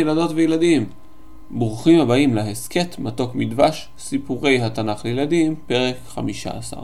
ילדות 0.00 0.30
וילדים, 0.34 0.86
ברוכים 1.50 2.00
הבאים 2.00 2.34
להסכת 2.34 2.98
מתוק 2.98 3.34
מדבש, 3.34 3.88
סיפורי 3.98 4.62
התנ"ך 4.62 5.04
לילדים, 5.04 5.54
פרק 5.66 5.96
15. 6.08 6.82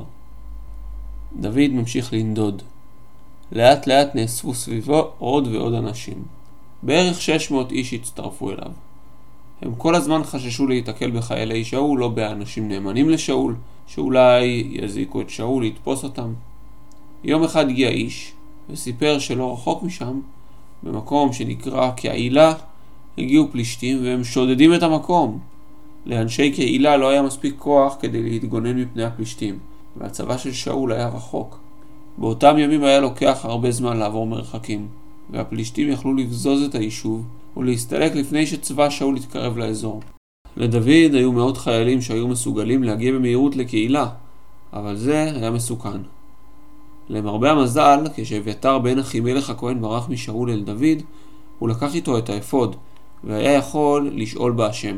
דוד 1.36 1.70
ממשיך 1.70 2.12
לנדוד. 2.12 2.62
לאט 3.52 3.86
לאט 3.86 4.14
נאספו 4.14 4.54
סביבו 4.54 5.10
עוד 5.18 5.46
ועוד 5.46 5.74
אנשים. 5.74 6.22
בערך 6.82 7.22
600 7.22 7.72
איש 7.72 7.94
הצטרפו 7.94 8.50
אליו. 8.50 8.72
הם 9.62 9.74
כל 9.74 9.94
הזמן 9.94 10.24
חששו 10.24 10.66
להיתקל 10.66 11.10
בחיילי 11.10 11.64
שאול 11.64 12.04
או 12.04 12.10
באנשים 12.10 12.68
נאמנים 12.68 13.10
לשאול, 13.10 13.54
שאולי 13.86 14.68
יזיקו 14.70 15.20
את 15.20 15.30
שאול 15.30 15.66
לתפוס 15.66 16.04
אותם. 16.04 16.32
יום 17.24 17.44
אחד 17.44 17.68
הגיע 17.68 17.88
איש, 17.88 18.32
וסיפר 18.70 19.18
שלא 19.18 19.52
רחוק 19.52 19.82
משם, 19.82 20.20
במקום 20.82 21.32
שנקרא 21.32 21.90
קהילה, 21.90 22.54
הגיעו 23.18 23.48
פלישתים 23.52 24.04
והם 24.04 24.24
שודדים 24.24 24.74
את 24.74 24.82
המקום. 24.82 25.38
לאנשי 26.06 26.52
קהילה 26.52 26.96
לא 26.96 27.08
היה 27.08 27.22
מספיק 27.22 27.54
כוח 27.58 27.96
כדי 28.00 28.22
להתגונן 28.22 28.80
מפני 28.80 29.04
הפלישתים, 29.04 29.58
והצבא 29.96 30.38
של 30.38 30.52
שאול 30.52 30.92
היה 30.92 31.08
רחוק. 31.08 31.58
באותם 32.18 32.58
ימים 32.58 32.84
היה 32.84 33.00
לוקח 33.00 33.40
הרבה 33.42 33.70
זמן 33.70 33.96
לעבור 33.96 34.26
מרחקים, 34.26 34.88
והפלישתים 35.30 35.88
יכלו 35.88 36.14
לבזוז 36.14 36.62
את 36.62 36.74
היישוב 36.74 37.24
ולהסתלק 37.56 38.14
לפני 38.14 38.46
שצבא 38.46 38.90
שאול 38.90 39.16
יתקרב 39.16 39.58
לאזור. 39.58 40.02
לדוד 40.56 41.14
היו 41.14 41.32
מאות 41.32 41.56
חיילים 41.56 42.00
שהיו 42.00 42.28
מסוגלים 42.28 42.82
להגיע 42.82 43.12
במהירות 43.12 43.56
לקהילה, 43.56 44.08
אבל 44.72 44.96
זה 44.96 45.22
היה 45.22 45.50
מסוכן. 45.50 46.00
למרבה 47.08 47.50
המזל, 47.50 48.04
כשאביתר 48.14 48.78
בן 48.78 48.98
אחימלך 48.98 49.50
הכהן 49.50 49.80
ברח 49.80 50.08
משאול 50.08 50.50
אל 50.50 50.62
דוד, 50.62 51.02
הוא 51.58 51.68
לקח 51.68 51.94
איתו 51.94 52.18
את 52.18 52.28
האפוד, 52.28 52.76
והיה 53.26 53.52
יכול 53.52 54.10
לשאול 54.14 54.52
בהשם. 54.52 54.96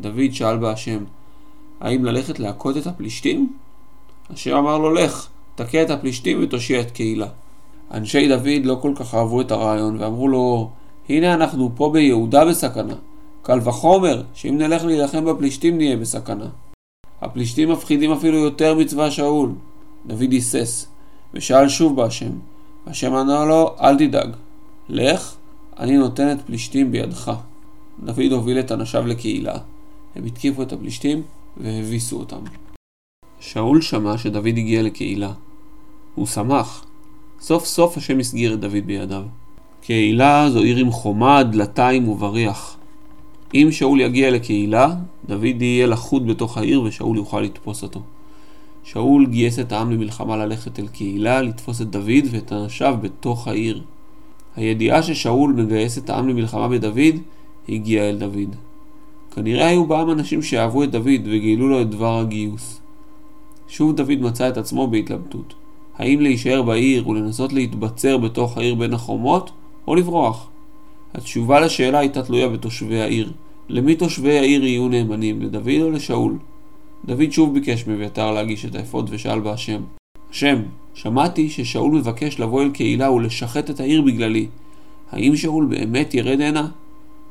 דוד 0.00 0.32
שאל 0.32 0.56
בהשם, 0.56 1.04
האם 1.80 2.04
ללכת 2.04 2.38
להכות 2.38 2.76
את 2.76 2.86
הפלישתים? 2.86 3.52
השם 4.30 4.56
אמר 4.56 4.78
לו, 4.78 4.94
לך, 4.94 5.28
תכה 5.54 5.82
את 5.82 5.90
הפלישתים 5.90 6.38
ותושיע 6.42 6.80
את 6.80 6.90
קהילה. 6.90 7.26
אנשי 7.94 8.28
דוד 8.28 8.64
לא 8.64 8.78
כל 8.82 8.92
כך 8.96 9.14
אהבו 9.14 9.40
את 9.40 9.50
הרעיון, 9.50 9.96
ואמרו 10.00 10.28
לו, 10.28 10.70
הנה 11.08 11.34
אנחנו 11.34 11.70
פה 11.74 11.90
ביהודה 11.92 12.44
בסכנה. 12.44 12.94
קל 13.42 13.58
וחומר, 13.64 14.22
שאם 14.34 14.58
נלך 14.58 14.84
להילחם 14.84 15.24
בפלישתים 15.24 15.76
נהיה 15.76 15.96
בסכנה. 15.96 16.46
הפלישתים 17.20 17.70
מפחידים 17.70 18.12
אפילו 18.12 18.38
יותר 18.38 18.74
מצבא 18.74 19.10
שאול. 19.10 19.52
דוד 20.06 20.32
היסס, 20.32 20.86
ושאל 21.34 21.68
שוב 21.68 21.96
בהשם. 21.96 22.30
השם 22.86 23.14
ענה 23.14 23.44
לו, 23.44 23.74
אל 23.80 23.98
תדאג, 23.98 24.30
לך, 24.88 25.34
אני 25.78 25.96
נותן 25.96 26.32
את 26.32 26.42
פלישתים 26.46 26.92
בידך. 26.92 27.32
דוד 28.04 28.32
הוביל 28.32 28.60
את 28.60 28.72
אנשיו 28.72 29.06
לקהילה, 29.06 29.54
הם 30.14 30.24
התקיפו 30.24 30.62
את 30.62 30.72
הפלישתים 30.72 31.22
והביסו 31.56 32.18
אותם. 32.18 32.40
שאול 33.40 33.80
שמע 33.80 34.18
שדוד 34.18 34.46
הגיע 34.46 34.82
לקהילה. 34.82 35.32
הוא 36.14 36.26
שמח. 36.26 36.84
סוף 37.40 37.64
סוף 37.64 37.96
השם 37.96 38.18
הסגיר 38.18 38.54
את 38.54 38.60
דוד 38.60 38.86
בידיו. 38.86 39.22
קהילה 39.80 40.50
זו 40.50 40.58
עיר 40.58 40.76
עם 40.76 40.90
חומה, 40.90 41.42
דלתיים 41.42 42.08
ובריח. 42.08 42.76
אם 43.54 43.68
שאול 43.70 44.00
יגיע 44.00 44.30
לקהילה, 44.30 44.94
דוד 45.26 45.62
יהיה 45.62 45.86
לחוד 45.86 46.26
בתוך 46.26 46.58
העיר 46.58 46.82
ושאול 46.82 47.16
יוכל 47.16 47.40
לתפוס 47.40 47.82
אותו. 47.82 48.00
שאול 48.84 49.26
גייס 49.26 49.58
את 49.58 49.72
העם 49.72 49.90
למלחמה 49.90 50.36
ללכת 50.36 50.78
אל 50.78 50.88
קהילה, 50.88 51.42
לתפוס 51.42 51.80
את 51.80 51.90
דוד 51.90 52.24
ואת 52.30 52.52
אנשיו 52.52 52.96
בתוך 53.00 53.48
העיר. 53.48 53.82
הידיעה 54.56 55.02
ששאול 55.02 55.52
מגייס 55.52 55.98
את 55.98 56.10
העם 56.10 56.28
למלחמה 56.28 56.68
בדוד, 56.68 57.14
הגיעה 57.68 58.08
אל 58.08 58.18
דוד. 58.18 58.56
כנראה 59.34 59.66
היו 59.66 59.86
בעם 59.86 60.10
אנשים 60.10 60.42
שאהבו 60.42 60.84
את 60.84 60.90
דוד 60.90 61.20
וגילו 61.24 61.68
לו 61.68 61.82
את 61.82 61.90
דבר 61.90 62.18
הגיוס. 62.18 62.80
שוב 63.68 63.96
דוד 63.96 64.18
מצא 64.20 64.48
את 64.48 64.56
עצמו 64.56 64.86
בהתלבטות. 64.86 65.54
האם 65.98 66.20
להישאר 66.20 66.62
בעיר 66.62 67.08
ולנסות 67.08 67.52
להתבצר 67.52 68.18
בתוך 68.18 68.58
העיר 68.58 68.74
בין 68.74 68.94
החומות, 68.94 69.50
או 69.86 69.94
לברוח? 69.94 70.48
התשובה 71.14 71.60
לשאלה 71.60 71.98
הייתה 71.98 72.22
תלויה 72.22 72.48
בתושבי 72.48 73.00
העיר. 73.00 73.32
למי 73.68 73.96
תושבי 73.96 74.38
העיר 74.38 74.64
יהיו 74.64 74.88
נאמנים, 74.88 75.42
לדוד 75.42 75.82
או 75.82 75.90
לשאול? 75.90 76.38
דוד 77.04 77.32
שוב 77.32 77.54
ביקש 77.54 77.86
מאביתר 77.86 78.32
להגיש 78.32 78.64
את 78.64 78.74
האפוד 78.74 79.08
ושאל 79.12 79.40
בהשם. 79.40 79.82
השם, 80.32 80.62
שמעתי 80.94 81.50
ששאול 81.50 81.92
מבקש 81.92 82.40
לבוא 82.40 82.62
אל 82.62 82.70
קהילה 82.70 83.10
ולשחט 83.10 83.70
את 83.70 83.80
העיר 83.80 84.02
בגללי. 84.02 84.46
האם 85.10 85.36
שאול 85.36 85.66
באמת 85.66 86.14
ירד 86.14 86.40
הנה? 86.40 86.68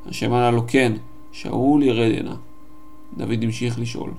השם 0.06 0.34
ענה 0.34 0.52
לו 0.52 0.64
כן, 0.68 0.94
שאול 1.32 1.84
ירד 1.84 2.12
הנה. 2.20 2.36
דוד 3.18 3.44
המשיך 3.44 3.80
לשאול, 3.80 4.12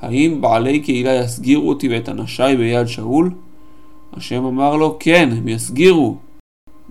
האם 0.00 0.40
בעלי 0.40 0.80
קהילה 0.80 1.14
יסגירו 1.14 1.68
אותי 1.68 1.88
ואת 1.88 2.08
אנשיי 2.08 2.56
ביד 2.56 2.86
שאול? 2.86 3.30
השם 4.12 4.44
אמר 4.44 4.76
לו, 4.76 4.96
כן, 5.00 5.28
הם 5.32 5.48
יסגירו. 5.48 6.16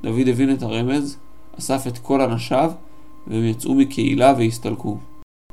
דוד 0.04 0.28
הבין 0.28 0.54
את 0.54 0.64
הרמז, 0.64 1.18
אסף 1.60 1.88
את 1.88 1.98
כל 1.98 2.22
אנשיו, 2.22 2.72
והם 3.28 3.44
יצאו 3.44 3.76
מקהילה 3.76 4.34
והסתלקו. 4.38 4.98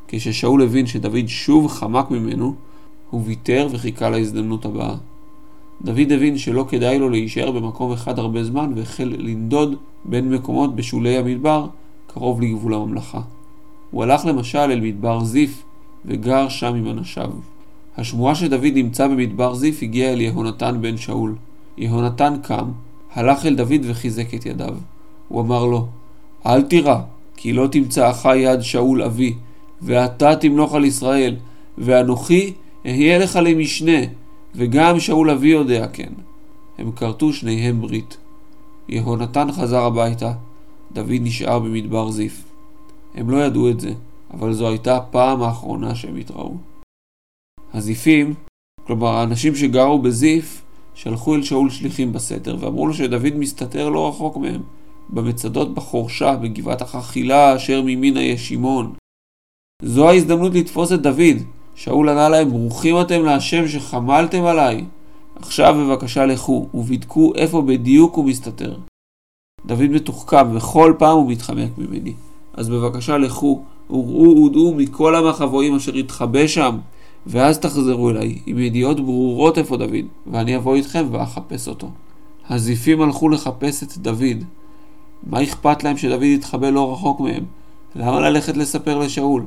כששאול 0.09 0.63
הבין 0.63 0.87
שדוד 0.87 1.29
שוב 1.29 1.69
חמק 1.69 2.11
ממנו, 2.11 2.55
הוא 3.11 3.23
ויתר 3.25 3.69
וחיכה 3.71 4.11
להזדמנות 4.11 4.65
הבאה. 4.65 4.95
דוד 5.83 6.13
הבין 6.13 6.39
שלא 6.39 6.65
כדאי 6.69 6.99
לו 6.99 7.09
להישאר 7.09 7.51
במקום 7.51 7.93
אחד 7.93 8.19
הרבה 8.19 8.45
זמן 8.45 8.73
והחל 8.77 9.15
לנדוד 9.19 9.77
בין 10.05 10.31
מקומות 10.31 10.77
בשולי 10.77 11.17
המדבר, 11.17 11.67
קרוב 12.07 12.43
לגבול 12.43 12.75
הממלכה. 12.75 13.21
הוא 13.91 14.03
הלך 14.03 14.25
למשל 14.25 14.59
אל 14.59 14.81
מדבר 14.81 15.25
זיף 15.25 15.63
וגר 16.05 16.49
שם 16.49 16.75
עם 16.75 16.89
אנשיו. 16.89 17.31
השמועה 17.97 18.35
שדוד 18.35 18.73
נמצא 18.75 19.09
במדבר 19.09 19.55
זיף 19.55 19.83
הגיעה 19.83 20.13
אל 20.13 20.21
יהונתן 20.21 20.79
בן 20.81 20.97
שאול. 20.97 21.35
יהונתן 21.79 22.35
קם, 22.43 22.71
הלך 23.13 23.47
אל 23.47 23.55
דוד 23.55 23.81
וחיזק 23.85 24.35
את 24.35 24.47
ידיו. 24.47 24.75
הוא 25.29 25.41
אמר 25.41 25.67
לו, 25.67 25.87
אל 26.47 26.63
תירא, 26.63 26.97
כי 27.37 27.53
לא 27.53 27.67
תמצא 27.67 28.11
אחי 28.11 28.39
יד 28.39 28.61
שאול 28.61 29.03
אבי, 29.03 29.35
ואתה 29.83 30.37
תמלוך 30.37 30.75
על 30.75 30.85
ישראל, 30.85 31.37
ואנוכי 31.79 32.53
אהיה 32.87 33.19
לך 33.19 33.39
למשנה, 33.43 33.99
וגם 34.55 35.01
שאול 35.01 35.31
אבי 35.31 35.49
יודע 35.49 35.87
כן. 35.93 36.13
הם 36.79 36.93
כרתו 36.93 37.33
שניהם 37.33 37.81
ברית. 37.81 38.17
יהונתן 38.89 39.53
חזר 39.53 39.83
הביתה, 39.83 40.33
דוד 40.93 41.21
נשאר 41.21 41.59
במדבר 41.59 42.11
זיף. 42.11 42.45
הם 43.15 43.31
לא 43.31 43.45
ידעו 43.45 43.71
את 43.71 43.81
זה, 43.81 43.93
אבל 44.35 44.53
זו 44.53 44.69
הייתה 44.69 44.97
הפעם 44.97 45.43
האחרונה 45.43 45.95
שהם 45.95 46.17
התראו. 46.17 46.55
הזיפים, 47.75 48.35
כלומר 48.87 49.09
האנשים 49.09 49.57
שגרו 49.57 49.99
בזיף, 49.99 50.63
שלחו 50.95 51.35
אל 51.35 51.43
שאול 51.43 51.71
שליחים 51.71 52.13
בסתר 52.13 52.57
ואמרו 52.61 52.87
לו 52.87 52.95
שדוד 52.95 53.37
מסתתר 53.37 53.89
לא 53.89 54.09
רחוק 54.09 54.37
מהם, 54.37 54.63
במצדות 55.11 55.75
בחורשה, 55.75 56.37
בגבעת 56.37 56.83
החכילה 56.83 57.57
אשר 57.57 57.83
ממינה 57.83 58.23
יש. 58.23 58.53
זו 59.83 60.09
ההזדמנות 60.09 60.55
לתפוס 60.55 60.93
את 60.93 61.03
דוד. 61.03 61.37
שאול 61.75 62.09
ענה 62.09 62.29
להם, 62.29 62.51
ברוכים 62.51 63.01
אתם 63.01 63.25
להשם 63.25 63.69
שחמלתם 63.69 64.45
עליי. 64.45 64.85
עכשיו 65.37 65.75
בבקשה 65.79 66.27
לכו, 66.27 66.69
ובדקו 66.75 67.33
איפה 67.35 67.63
בדיוק 67.63 68.15
הוא 68.15 68.25
מסתתר. 68.25 68.77
דוד 69.67 69.89
מתוחכם, 69.91 70.57
וכל 70.57 70.95
פעם 70.99 71.17
הוא 71.17 71.31
מתחמק 71.31 71.71
ממני. 71.79 72.13
אז 72.55 72.69
בבקשה 72.69 73.19
לכו, 73.19 73.63
וראו 73.91 74.45
ודעו 74.45 74.75
מכל 74.75 75.17
המחבואים 75.17 75.75
אשר 75.75 75.97
יתחבא 75.97 76.47
שם, 76.47 76.79
ואז 77.27 77.59
תחזרו 77.59 78.11
אליי, 78.11 78.39
עם 78.47 78.59
ידיעות 78.59 79.01
ברורות 79.01 79.59
איפה 79.59 79.77
דוד, 79.77 80.05
ואני 80.27 80.57
אבוא 80.57 80.75
איתכם 80.75 81.07
ואחפש 81.11 81.69
אותו. 81.69 81.91
הזיפים 82.49 83.03
הלכו 83.03 83.29
לחפש 83.29 83.83
את 83.83 83.99
דוד. 83.99 84.45
מה 85.23 85.43
אכפת 85.43 85.85
להם 85.85 85.97
שדוד 85.97 86.23
יתחבא 86.23 86.71
לא 86.71 86.93
רחוק 86.93 87.21
מהם? 87.21 87.45
למה 87.97 88.21
ללכת 88.21 88.57
לספר 88.57 88.99
לשאול? 88.99 89.45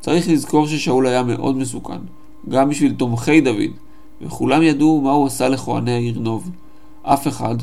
צריך 0.00 0.28
לזכור 0.28 0.66
ששאול 0.66 1.06
היה 1.06 1.22
מאוד 1.22 1.56
מסוכן, 1.56 1.98
גם 2.48 2.68
בשביל 2.68 2.94
תומכי 2.94 3.40
דוד, 3.40 3.70
וכולם 4.20 4.62
ידעו 4.62 5.00
מה 5.00 5.10
הוא 5.10 5.26
עשה 5.26 5.48
לכהני 5.48 5.92
העיר 5.92 6.18
נוב. 6.18 6.50
אף 7.02 7.28
אחד, 7.28 7.56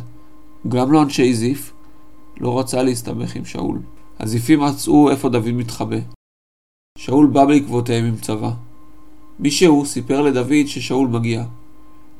גם 0.68 0.92
לא 0.92 1.01
אנשי 1.01 1.34
זיף, 1.34 1.74
לא 2.39 2.60
רצה 2.60 2.84
להסתבך 2.84 3.36
עם 3.36 3.45
שאול. 3.45 3.80
הזיפים 4.19 4.60
מצאו 4.60 5.10
איפה 5.10 5.30
דוד 5.30 5.51
מתחבא. 5.51 5.98
שאול 6.98 7.28
בא 7.28 7.45
בעקבותיהם 7.45 8.06
עם 8.06 8.16
צבא. 8.16 8.51
מישהו 9.40 9.86
סיפר 9.86 10.22
לדוד 10.22 10.68
ששאול 10.68 11.07
מגיע. 11.07 11.44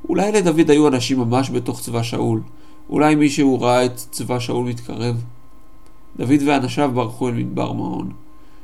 אולי 0.10 0.32
לדוד 0.32 0.70
היו 0.70 0.88
אנשים 0.88 1.20
ממש 1.20 1.50
בתוך 1.50 1.82
צבא 1.82 2.04
שאול. 2.04 2.42
אולי 2.90 3.16
מישהו 3.16 3.62
ראה 3.62 3.86
את 3.86 3.96
צבא 3.96 4.40
שאול 4.40 4.66
מתקרב. 4.66 5.24
דוד 6.18 6.42
ואנשיו 6.46 6.92
ברחו 6.94 7.30
אל 7.30 7.34
מדבר 7.34 7.74
מעון. 7.74 8.12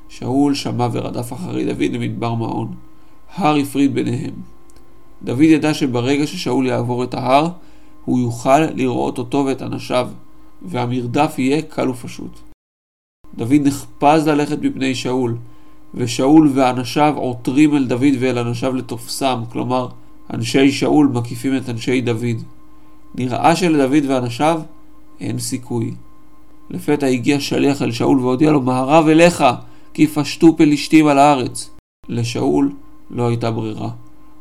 שאול 0.09 0.53
שמע 0.53 0.87
ורדף 0.91 1.33
אחרי 1.33 1.65
דוד 1.65 1.91
למדבר 1.91 2.33
מעון. 2.33 2.73
הר 3.35 3.55
הפריד 3.55 3.93
ביניהם. 3.93 4.33
דוד 5.23 5.41
ידע 5.41 5.73
שברגע 5.73 6.27
ששאול 6.27 6.65
יעבור 6.65 7.03
את 7.03 7.13
ההר, 7.13 7.49
הוא 8.05 8.19
יוכל 8.19 8.59
לראות 8.59 9.17
אותו 9.17 9.45
ואת 9.45 9.61
אנשיו, 9.61 10.09
והמרדף 10.61 11.35
יהיה 11.37 11.61
קל 11.61 11.89
ופשוט. 11.89 12.39
דוד 13.35 13.61
נחפז 13.63 14.27
ללכת 14.27 14.61
מפני 14.61 14.95
שאול, 14.95 15.37
ושאול 15.93 16.51
ואנשיו 16.53 17.13
עותרים 17.17 17.75
אל 17.75 17.85
דוד 17.85 18.13
ואל 18.19 18.37
אנשיו 18.37 18.75
לתופסם, 18.75 19.43
כלומר, 19.51 19.87
אנשי 20.33 20.71
שאול 20.71 21.07
מקיפים 21.13 21.57
את 21.57 21.69
אנשי 21.69 22.01
דוד. 22.01 22.43
נראה 23.15 23.55
שלדוד 23.55 24.03
ואנשיו 24.07 24.61
אין 25.19 25.39
סיכוי. 25.39 25.93
לפתע 26.69 27.05
הגיע 27.05 27.39
שליח 27.39 27.81
אל 27.81 27.91
שאול 27.91 28.19
והודיע 28.19 28.51
לו, 28.51 28.61
מהרב 28.61 29.07
אליך, 29.07 29.43
כי 29.93 30.07
פשטו 30.07 30.57
פלישתים 30.57 31.07
על 31.07 31.19
הארץ. 31.19 31.69
לשאול 32.09 32.71
לא 33.11 33.27
הייתה 33.27 33.51
ברירה. 33.51 33.89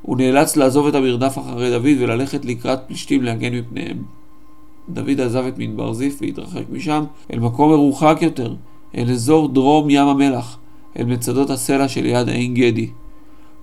הוא 0.02 0.16
נאלץ 0.16 0.56
לעזוב 0.56 0.86
את 0.86 0.94
המרדף 0.94 1.38
אחרי 1.38 1.70
דוד 1.70 1.96
וללכת 1.98 2.44
לקראת 2.44 2.78
פלישתים 2.86 3.22
להגן 3.22 3.54
מפניהם. 3.54 4.02
דוד 4.88 5.20
עזב 5.20 5.44
את 5.48 5.58
מדבר 5.58 5.92
זיף 5.92 6.18
והתרחק 6.20 6.62
משם 6.72 7.04
אל 7.32 7.38
מקום 7.38 7.70
מרוחק 7.70 8.18
יותר, 8.20 8.54
אל 8.96 9.10
אזור 9.10 9.48
דרום 9.48 9.90
ים 9.90 10.08
המלח, 10.08 10.58
אל 10.98 11.04
מצדות 11.04 11.50
הסלע 11.50 11.88
שליד 11.88 12.28
עין 12.28 12.54
גדי. 12.54 12.90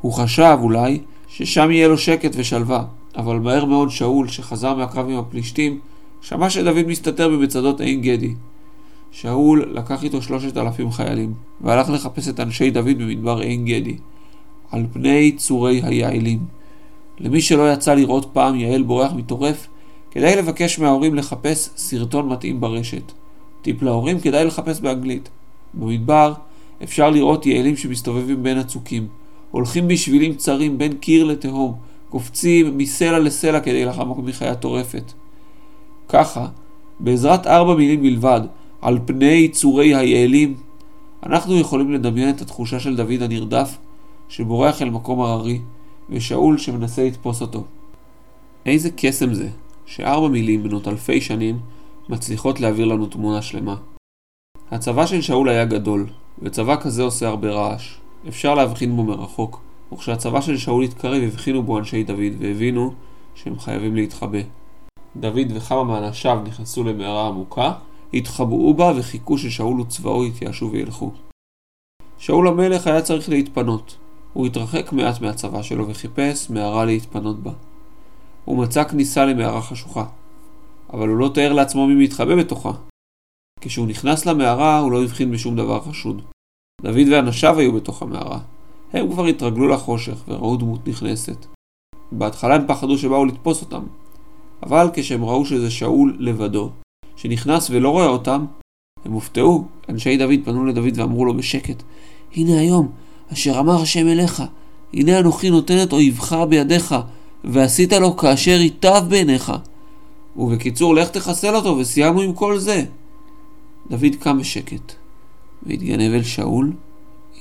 הוא 0.01 0.13
חשב, 0.13 0.57
אולי, 0.61 0.99
ששם 1.27 1.71
יהיה 1.71 1.87
לו 1.87 1.97
שקט 1.97 2.31
ושלווה, 2.35 2.83
אבל 3.17 3.39
מהר 3.39 3.65
מאוד 3.65 3.89
שאול, 3.89 4.27
שחזר 4.27 4.75
מהקרב 4.75 5.09
עם 5.09 5.17
הפלישתים, 5.17 5.79
שמע 6.21 6.49
שדוד 6.49 6.87
מסתתר 6.87 7.29
במצדות 7.29 7.81
עין 7.81 8.01
גדי. 8.01 8.33
שאול 9.11 9.71
לקח 9.75 10.03
איתו 10.03 10.21
שלושת 10.21 10.57
אלפים 10.57 10.91
חיילים, 10.91 11.33
והלך 11.61 11.89
לחפש 11.89 12.29
את 12.29 12.39
אנשי 12.39 12.71
דוד 12.71 12.97
במדבר 12.97 13.37
עין 13.37 13.65
גדי, 13.65 13.97
על 14.71 14.85
פני 14.93 15.31
צורי 15.31 15.81
היעלים. 15.83 16.39
למי 17.19 17.41
שלא 17.41 17.73
יצא 17.73 17.93
לראות 17.93 18.29
פעם 18.33 18.55
יעל 18.55 18.83
בורח 18.83 19.11
מטורף, 19.13 19.67
כדאי 20.11 20.35
לבקש 20.35 20.79
מההורים 20.79 21.15
לחפש 21.15 21.69
סרטון 21.77 22.29
מתאים 22.29 22.61
ברשת. 22.61 23.11
טיפ 23.61 23.81
להורים 23.81 24.19
כדאי 24.19 24.45
לחפש 24.45 24.79
באנגלית. 24.79 25.29
במדבר 25.73 26.33
אפשר 26.83 27.09
לראות 27.09 27.45
יעלים 27.45 27.77
שמסתובבים 27.77 28.43
בין 28.43 28.57
הצוקים, 28.57 29.07
הולכים 29.51 29.87
בשבילים 29.87 30.35
צרים 30.35 30.77
בין 30.77 30.93
קיר 30.93 31.23
לתהום, 31.23 31.73
קופצים 32.09 32.77
מסלע 32.77 33.19
לסלע 33.19 33.59
כדי 33.59 33.85
לחמוק 33.85 34.19
מחיה 34.23 34.55
טורפת. 34.55 35.11
ככה, 36.09 36.47
בעזרת 36.99 37.47
ארבע 37.47 37.75
מילים 37.75 38.01
בלבד, 38.01 38.41
על 38.81 38.99
פני 39.05 39.49
צורי 39.49 39.95
היעלים, 39.95 40.55
אנחנו 41.23 41.59
יכולים 41.59 41.91
לדמיין 41.91 42.29
את 42.29 42.41
התחושה 42.41 42.79
של 42.79 42.95
דוד 42.95 43.21
הנרדף, 43.21 43.77
שבורח 44.29 44.81
אל 44.81 44.89
מקום 44.89 45.21
הררי, 45.21 45.61
ושאול 46.09 46.57
שמנסה 46.57 47.05
לתפוס 47.05 47.41
אותו. 47.41 47.63
איזה 48.65 48.89
קסם 48.95 49.33
זה, 49.33 49.49
שארבע 49.85 50.27
מילים 50.27 50.63
בנות 50.63 50.87
אלפי 50.87 51.21
שנים 51.21 51.59
מצליחות 52.09 52.59
להעביר 52.59 52.85
לנו 52.85 53.05
תמונה 53.05 53.41
שלמה. 53.41 53.75
הצבא 54.71 55.05
של 55.05 55.21
שאול 55.21 55.49
היה 55.49 55.65
גדול, 55.65 56.07
וצבא 56.41 56.75
כזה 56.75 57.03
עושה 57.03 57.27
הרבה 57.27 57.51
רעש. 57.51 57.95
אפשר 58.27 58.55
להבחין 58.55 58.95
בו 58.95 59.03
מרחוק, 59.03 59.61
וכשהצבא 59.93 60.41
של 60.41 60.57
שאול 60.57 60.83
התקרב 60.83 61.23
הבחינו 61.23 61.63
בו 61.63 61.77
אנשי 61.77 62.03
דוד 62.03 62.33
והבינו 62.39 62.93
שהם 63.35 63.59
חייבים 63.59 63.95
להתחבא. 63.95 64.39
דוד 65.15 65.47
וכמה 65.55 65.83
מאנשיו 65.83 66.39
נכנסו 66.45 66.83
למערה 66.83 67.27
עמוקה, 67.27 67.73
התחבאו 68.13 68.73
בה 68.73 68.91
וחיכו 68.97 69.37
ששאול 69.37 69.81
וצבאו 69.81 70.25
יתייאשו 70.25 70.71
וילכו. 70.71 71.11
שאול 72.17 72.47
המלך 72.47 72.87
היה 72.87 73.01
צריך 73.01 73.29
להתפנות. 73.29 73.97
הוא 74.33 74.47
התרחק 74.47 74.91
מעט 74.93 75.21
מהצבא 75.21 75.61
שלו 75.61 75.87
וחיפש 75.87 76.49
מערה 76.49 76.85
להתפנות 76.85 77.39
בה. 77.39 77.51
הוא 78.45 78.57
מצא 78.57 78.83
כניסה 78.83 79.25
למערה 79.25 79.61
חשוכה, 79.61 80.05
אבל 80.93 81.07
הוא 81.07 81.17
לא 81.17 81.31
תאר 81.33 81.53
לעצמו 81.53 81.87
מי 81.87 82.03
מתחבא 82.03 82.35
בתוכה. 82.35 82.71
כשהוא 83.61 83.87
נכנס 83.87 84.25
למערה 84.25 84.79
הוא 84.79 84.91
לא 84.91 85.03
הבחין 85.03 85.31
בשום 85.31 85.55
דבר 85.55 85.81
חשוד. 85.81 86.21
דוד 86.81 87.07
ואנשיו 87.11 87.59
היו 87.59 87.73
בתוך 87.73 88.01
המערה. 88.01 88.39
הם 88.93 89.11
כבר 89.11 89.25
התרגלו 89.25 89.67
לחושך 89.67 90.23
וראו 90.27 90.57
דמות 90.57 90.87
נכנסת. 90.87 91.45
בהתחלה 92.11 92.55
הם 92.55 92.67
פחדו 92.67 92.97
שבאו 92.97 93.25
לתפוס 93.25 93.61
אותם, 93.61 93.83
אבל 94.63 94.89
כשהם 94.93 95.25
ראו 95.25 95.45
שזה 95.45 95.71
שאול 95.71 96.17
לבדו, 96.19 96.71
שנכנס 97.21 97.69
ולא 97.69 97.89
רואה 97.89 98.07
אותם, 98.07 98.45
הם 99.05 99.11
הופתעו. 99.11 99.65
אנשי 99.89 100.17
דוד 100.17 100.39
פנו 100.45 100.65
לדוד 100.65 100.99
ואמרו 100.99 101.25
לו 101.25 101.33
בשקט, 101.33 101.83
הנה 102.35 102.59
היום, 102.59 102.91
אשר 103.33 103.59
אמר 103.59 103.81
השם 103.81 104.07
אליך, 104.07 104.43
הנה 104.93 105.19
אנוכי 105.19 105.49
נותן 105.49 105.83
את 105.83 105.93
אויבך 105.93 106.33
בידיך, 106.49 106.95
ועשית 107.43 107.93
לו 107.93 108.17
כאשר 108.17 108.51
ייטב 108.61 109.03
בעיניך. 109.09 109.51
ובקיצור, 110.37 110.95
לך 110.95 111.09
תחסל 111.09 111.55
אותו, 111.55 111.77
וסיימנו 111.77 112.21
עם 112.21 112.33
כל 112.33 112.57
זה. 112.57 112.85
דוד 113.89 114.15
קם 114.19 114.39
בשקט, 114.39 114.93
והתגנב 115.63 116.13
אל 116.13 116.23
שאול 116.23 116.73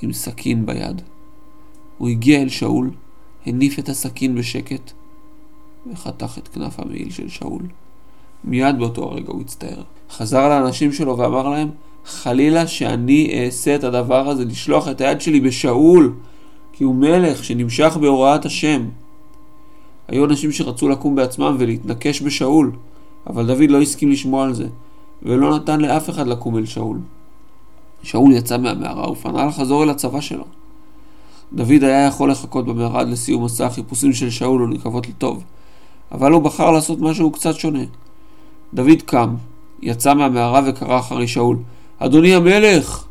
עם 0.02 0.12
סכין 0.12 0.66
ביד. 0.66 1.02
הוא 1.98 2.08
הגיע 2.08 2.42
אל 2.42 2.48
שאול, 2.48 2.90
הניף 3.46 3.78
את 3.78 3.88
הסכין 3.88 4.34
בשקט, 4.34 4.92
וחתך 5.92 6.38
את 6.38 6.48
כנף 6.48 6.80
המעיל 6.80 7.10
של 7.10 7.28
שאול. 7.28 7.62
מיד 8.44 8.79
באותו 8.79 9.02
הרגע 9.02 9.32
הוא 9.32 9.40
הצטער. 9.40 9.82
חזר 10.11 10.49
לאנשים 10.49 10.93
שלו 10.93 11.19
ואמר 11.19 11.49
להם, 11.49 11.69
חלילה 12.06 12.67
שאני 12.67 13.44
אעשה 13.44 13.75
את 13.75 13.85
הדבר 13.85 14.29
הזה, 14.29 14.44
לשלוח 14.44 14.88
את 14.88 15.00
היד 15.00 15.20
שלי 15.20 15.40
בשאול, 15.40 16.14
כי 16.73 16.85
הוא 16.85 16.94
מלך 16.94 17.44
שנמשך 17.44 17.96
בהוראת 18.00 18.44
השם. 18.44 18.88
היו 20.08 20.25
אנשים 20.25 20.52
שרצו 20.52 20.88
לקום 20.88 21.14
בעצמם 21.14 21.56
ולהתנקש 21.58 22.23
בשאול, 22.23 22.73
אבל 23.26 23.46
דוד 23.46 23.70
לא 23.70 23.82
הסכים 23.82 24.11
לשמוע 24.11 24.44
על 24.44 24.55
זה, 24.55 24.67
ולא 25.23 25.56
נתן 25.56 25.81
לאף 25.81 26.11
אחד 26.11 26.26
לקום 26.26 26.58
אל 26.58 26.67
שאול. 26.67 26.99
שאול 28.02 28.32
יצא 28.32 28.58
מהמערה 28.58 29.11
ופנה 29.11 29.46
לחזור 29.46 29.85
אל 29.85 29.90
הצבא 29.90 30.20
שלו. 30.20 30.44
דוד 31.52 31.85
היה 31.85 32.06
יכול 32.06 32.31
לחכות 32.31 32.67
במערה 32.67 33.00
עד 33.00 33.08
לסיום 33.08 33.44
מסע 33.44 33.67
החיפושים 33.67 34.12
של 34.12 34.31
שאול 34.31 34.62
ולקוות 34.62 35.08
לטוב, 35.08 35.44
אבל 36.12 36.32
הוא 36.32 36.43
בחר 36.43 36.70
לעשות 36.70 37.00
משהו 37.00 37.31
קצת 37.31 37.55
שונה. 37.55 37.82
דוד 38.75 39.03
קם, 39.06 39.35
יצא 39.82 40.15
מהמערה 40.15 40.61
וקרא 40.67 40.99
אחרי 40.99 41.29
שאול, 41.29 41.56
אדוני 41.99 42.35
המלך! 42.35 43.05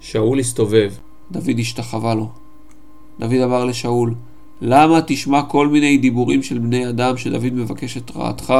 שאול 0.00 0.38
הסתובב, 0.38 0.92
דוד 1.30 1.58
השתחווה 1.58 2.14
לו. 2.14 2.28
דוד 3.20 3.40
אמר 3.44 3.64
לשאול, 3.64 4.14
למה 4.60 5.00
תשמע 5.06 5.42
כל 5.42 5.68
מיני 5.68 5.98
דיבורים 5.98 6.42
של 6.42 6.58
בני 6.58 6.88
אדם 6.88 7.16
שדוד 7.16 7.52
מבקש 7.52 7.96
את 7.96 8.16
רעתך? 8.16 8.54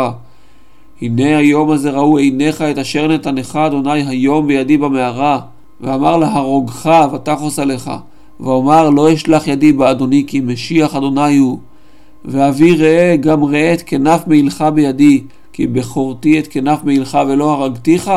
הנה 1.02 1.38
היום 1.38 1.70
הזה 1.70 1.90
ראו 1.90 2.16
עיניך 2.16 2.62
את 2.62 2.78
אשר 2.78 3.08
נתנך 3.08 3.56
אדוני 3.56 4.06
היום 4.06 4.46
בידי 4.46 4.76
במערה, 4.76 5.40
ואמר 5.80 6.16
להרוגך 6.16 7.08
ותחוס 7.14 7.58
עליך, 7.58 7.90
ואומר 8.40 8.90
לא 8.90 9.12
אשלח 9.12 9.46
ידי 9.46 9.72
באדוני 9.72 10.24
כי 10.26 10.40
משיח 10.40 10.96
אדוני 10.96 11.36
הוא. 11.36 11.58
ואבי 12.24 12.76
ראה 12.76 13.16
גם 13.20 13.44
ראה 13.44 13.74
את 13.74 13.82
כנף 13.86 14.26
מעילך 14.26 14.64
בידי, 14.74 15.22
כי 15.58 15.66
בכורתי 15.66 16.38
את 16.38 16.46
כנף 16.50 16.84
מעילך 16.84 17.18
ולא 17.28 17.52
הרגתיך? 17.52 18.10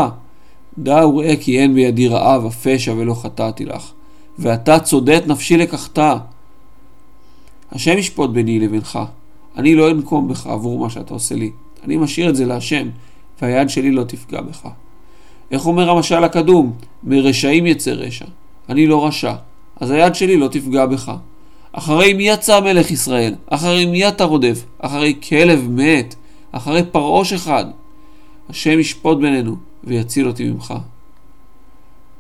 דע 0.78 1.08
וראה 1.08 1.36
כי 1.36 1.60
אין 1.60 1.76
בידי 1.76 2.08
רעב 2.08 2.46
הפשע 2.46 2.94
ולא 2.94 3.14
חטאתי 3.14 3.66
לך, 3.66 3.92
ואתה 4.40 4.80
צודת 4.80 5.28
נפשי 5.28 5.58
לקחתה. 5.58 6.18
השם 7.72 7.98
ישפוט 7.98 8.30
ביני 8.30 8.60
לבינך, 8.60 9.00
אני 9.58 9.76
לא 9.76 9.92
אנקום 9.92 10.28
בך 10.28 10.48
עבור 10.48 10.80
מה 10.80 10.90
שאתה 10.90 11.14
עושה 11.14 11.36
לי, 11.36 11.52
אני 11.84 11.98
משאיר 11.98 12.30
את 12.30 12.36
זה 12.36 12.46
להשם, 12.46 12.90
והיד 13.42 13.70
שלי 13.70 13.92
לא 13.92 14.04
תפגע 14.04 14.42
בך. 14.42 14.68
איך 15.52 15.66
אומר 15.66 15.90
המשל 15.90 16.24
הקדום? 16.24 16.74
מרשעים 17.04 17.66
יצא 17.66 17.92
רשע. 17.92 18.26
אני 18.70 18.88
לא 18.88 19.06
רשע, 19.06 19.34
אז 19.76 19.92
היד 19.92 20.16
שלי 20.16 20.38
לא 20.38 20.48
תפגע 20.48 20.86
בך. 20.86 21.12
אחרי 21.72 22.14
מי 22.14 22.30
יצא 22.30 22.60
מלך 22.60 22.92
ישראל? 22.92 23.36
אחרי 23.48 23.86
מי 23.86 24.08
אתה 24.08 24.24
רודף? 24.24 24.64
אחרי 24.80 25.16
כלב 25.30 25.68
מת? 25.70 26.16
אחרי 26.52 26.84
פרעוש 26.92 27.34
אחד? 27.34 27.66
השם 28.50 28.80
ישפוט 28.80 29.18
בינינו 29.18 29.56
ויציל 29.84 30.28
אותי 30.28 30.50
ממך. 30.50 30.74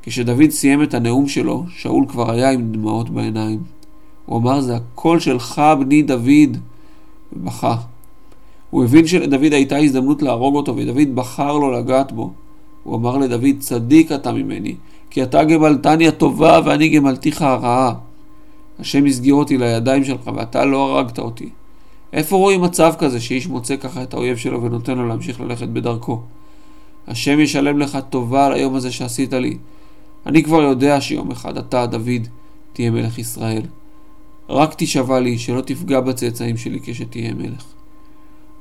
כשדוד 0.03 0.49
סיים 0.49 0.83
את 0.83 0.93
הנאום 0.93 1.27
שלו, 1.27 1.65
שאול 1.69 2.05
כבר 2.07 2.31
היה 2.31 2.51
עם 2.51 2.71
דמעות 2.71 3.09
בעיניים. 3.09 3.59
הוא 4.25 4.37
אמר, 4.37 4.61
זה 4.61 4.75
הקול 4.75 5.19
שלך, 5.19 5.61
בני 5.79 6.01
דוד, 6.01 6.57
ובכה. 7.33 7.75
הוא 8.69 8.83
הבין 8.83 9.07
שלדוד 9.07 9.53
הייתה 9.53 9.77
הזדמנות 9.77 10.21
להרוג 10.21 10.55
אותו, 10.55 10.75
ודוד 10.75 11.15
בחר 11.15 11.57
לו 11.57 11.71
לגעת 11.71 12.11
בו. 12.11 12.33
הוא 12.83 12.95
אמר 12.95 13.17
לדוד, 13.17 13.55
צדיק 13.59 14.11
אתה 14.11 14.31
ממני, 14.31 14.75
כי 15.09 15.23
אתה 15.23 15.43
גמלתני 15.43 16.07
הטובה 16.07 16.59
ואני 16.65 16.89
גמלתיך 16.89 17.41
הרעה. 17.41 17.93
השם 18.79 19.05
הסגיר 19.05 19.33
אותי 19.33 19.57
לידיים 19.57 20.03
שלך 20.03 20.31
ואתה 20.35 20.65
לא 20.65 20.97
הרגת 20.97 21.19
אותי. 21.19 21.49
איפה 22.13 22.35
רואים 22.35 22.61
מצב 22.61 22.93
כזה 22.99 23.19
שאיש 23.21 23.47
מוצא 23.47 23.75
ככה 23.75 24.03
את 24.03 24.13
האויב 24.13 24.37
שלו 24.37 24.63
ונותן 24.63 24.97
לו 24.97 25.07
להמשיך 25.07 25.41
ללכת 25.41 25.67
בדרכו? 25.67 26.21
השם 27.07 27.39
ישלם 27.39 27.79
לך 27.79 27.97
טובה 28.09 28.45
על 28.45 28.53
היום 28.53 28.75
הזה 28.75 28.91
שעשית 28.91 29.33
לי. 29.33 29.57
אני 30.25 30.43
כבר 30.43 30.61
יודע 30.61 31.01
שיום 31.01 31.31
אחד 31.31 31.57
אתה, 31.57 31.85
דוד, 31.85 32.27
תהיה 32.73 32.91
מלך 32.91 33.19
ישראל. 33.19 33.61
רק 34.49 34.73
תשבע 34.77 35.19
לי 35.19 35.37
שלא 35.37 35.61
תפגע 35.61 35.99
בצאצאים 35.99 36.57
שלי 36.57 36.79
כשתהיה 36.83 37.33
מלך. 37.33 37.65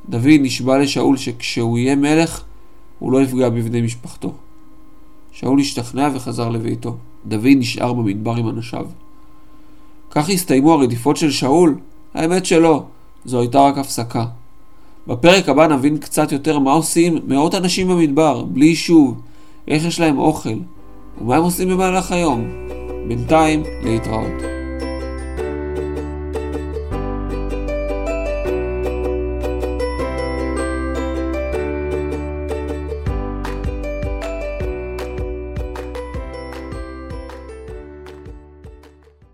דוד 0.09 0.41
נשבע 0.41 0.79
לשאול 0.79 1.17
שכשהוא 1.17 1.79
יהיה 1.79 1.97
מלך, 1.97 2.43
הוא 2.99 3.13
לא 3.13 3.23
יפגע 3.23 3.49
בבני 3.49 3.83
משפחתו. 3.83 4.33
שאול 5.33 5.61
השתכנע 5.61 6.09
וחזר 6.15 6.49
לביתו. 6.49 6.97
דוד 7.27 7.47
נשאר 7.57 7.93
במדבר 7.93 8.37
עם 8.37 8.49
אנשיו. 8.49 8.87
כך 10.11 10.31
הסתיימו 10.31 10.73
הרדיפות 10.73 11.17
של 11.17 11.31
שאול? 11.31 11.79
האמת 12.15 12.47
שלא, 12.47 12.85
זו 13.25 13.41
הייתה 13.41 13.61
רק 13.61 13.79
הפסקה. 13.79 14.25
בפרק 15.07 15.49
הבא 15.49 15.67
נבין 15.67 15.99
קצת 15.99 16.33
יותר 16.33 16.59
מה 16.59 16.73
עושים 16.73 17.19
מאות 17.27 17.55
אנשים 17.55 17.89
במדבר, 17.89 18.45
בלי 18.45 18.67
יישוב, 18.67 19.21
איך 19.69 19.85
יש 19.85 20.01
להם 20.01 20.19
אוכל, 20.19 20.59
ומה 21.21 21.37
הם 21.37 21.43
עושים 21.43 21.69
במהלך 21.69 22.13
היום. 22.13 22.49
בינתיים, 23.09 23.63
להתראות. 23.83 24.60